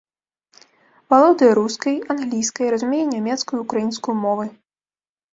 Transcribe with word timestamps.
Валодае 1.13 1.49
рускай, 1.59 1.95
англійскай, 2.13 2.71
разумее 2.75 3.01
нямецкую, 3.11 3.59
украінскую 3.65 4.15
мовы. 4.23 4.45